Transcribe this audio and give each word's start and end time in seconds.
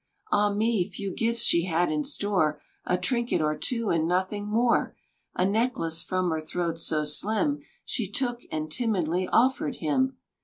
Ah, 0.31 0.51
me, 0.51 0.83
few 0.89 1.13
gifts 1.13 1.43
she 1.43 1.65
had 1.65 1.91
in 1.91 2.03
store 2.03 2.59
A 2.85 2.97
trinket 2.97 3.39
or 3.39 3.55
two, 3.55 3.89
and 3.91 4.07
nothing 4.07 4.47
more! 4.47 4.95
A 5.35 5.45
necklace 5.45 6.01
from 6.01 6.31
her 6.31 6.41
throat 6.41 6.79
so 6.79 7.03
slim 7.03 7.59
She 7.85 8.09
took, 8.09 8.39
and 8.51 8.71
timidly 8.71 9.27
offered 9.27 9.75
him. 9.75 10.17